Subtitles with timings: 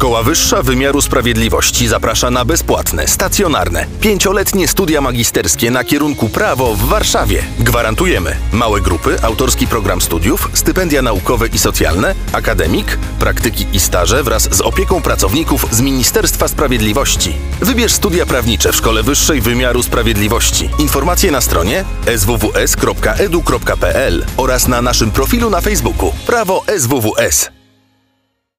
[0.00, 6.84] Szkoła Wyższa Wymiaru Sprawiedliwości zaprasza na bezpłatne, stacjonarne, pięcioletnie studia magisterskie na kierunku prawo w
[6.84, 7.42] Warszawie.
[7.58, 14.56] Gwarantujemy małe grupy, autorski program studiów, stypendia naukowe i socjalne, akademik, praktyki i staże wraz
[14.56, 17.32] z opieką pracowników z Ministerstwa Sprawiedliwości.
[17.60, 20.70] Wybierz studia prawnicze w Szkole Wyższej Wymiaru Sprawiedliwości.
[20.78, 21.84] Informacje na stronie
[22.16, 23.46] swws.edu.pl
[24.36, 27.59] oraz na naszym profilu na Facebooku Prawo SWWS.